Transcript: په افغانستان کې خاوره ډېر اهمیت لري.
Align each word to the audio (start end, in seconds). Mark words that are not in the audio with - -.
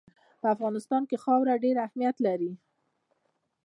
په 0.41 0.47
افغانستان 0.55 1.01
کې 1.09 1.21
خاوره 1.23 1.55
ډېر 1.63 1.75
اهمیت 1.85 2.15
لري. 2.25 2.51